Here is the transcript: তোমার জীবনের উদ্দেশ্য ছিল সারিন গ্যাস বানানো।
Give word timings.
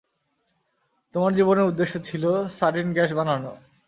তোমার 1.15 1.31
জীবনের 1.35 1.69
উদ্দেশ্য 1.69 1.93
ছিল 2.03 2.23
সারিন 2.49 2.87
গ্যাস 2.93 3.11
বানানো। 3.13 3.51